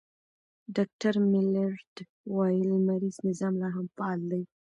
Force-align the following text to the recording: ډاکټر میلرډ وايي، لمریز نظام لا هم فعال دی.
ډاکټر 0.75 1.13
میلرډ 1.31 1.91
وايي، 2.33 2.61
لمریز 2.71 3.17
نظام 3.27 3.53
لا 3.61 3.69
هم 3.75 3.85
فعال 3.95 4.19
دی. 4.31 4.43